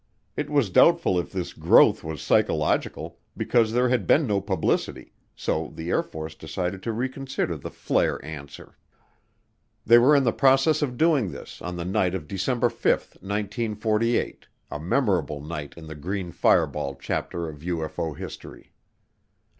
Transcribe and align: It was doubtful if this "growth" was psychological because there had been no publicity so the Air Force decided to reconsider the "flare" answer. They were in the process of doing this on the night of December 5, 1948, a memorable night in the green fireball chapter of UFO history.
It 0.35 0.49
was 0.49 0.71
doubtful 0.71 1.19
if 1.19 1.31
this 1.31 1.53
"growth" 1.53 2.03
was 2.03 2.23
psychological 2.23 3.19
because 3.37 3.71
there 3.71 3.89
had 3.89 4.07
been 4.07 4.25
no 4.25 4.41
publicity 4.41 5.13
so 5.35 5.71
the 5.75 5.91
Air 5.91 6.01
Force 6.01 6.33
decided 6.33 6.81
to 6.81 6.91
reconsider 6.91 7.55
the 7.55 7.69
"flare" 7.69 8.17
answer. 8.25 8.79
They 9.85 9.99
were 9.99 10.15
in 10.15 10.23
the 10.23 10.33
process 10.33 10.81
of 10.81 10.97
doing 10.97 11.29
this 11.29 11.61
on 11.61 11.75
the 11.75 11.85
night 11.85 12.15
of 12.15 12.27
December 12.27 12.71
5, 12.71 12.91
1948, 13.21 14.47
a 14.71 14.79
memorable 14.79 15.39
night 15.39 15.75
in 15.77 15.85
the 15.85 15.93
green 15.93 16.31
fireball 16.31 16.95
chapter 16.99 17.47
of 17.47 17.59
UFO 17.59 18.17
history. 18.17 18.73